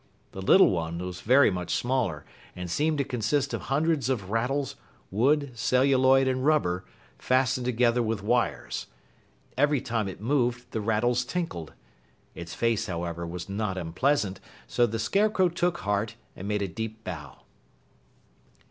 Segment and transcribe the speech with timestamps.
[0.31, 4.75] The little one was very much smaller and seemed to consist of hundreds of rattles,
[5.11, 6.85] wood, celluloid, and rubber,
[7.19, 8.87] fastened together with wires.
[9.55, 11.73] Every time it moved, the rattles tinkled.
[12.33, 17.03] Its face, however, was not unpleasant, so the Scarecrow took heart and made a deep
[17.03, 17.41] bow.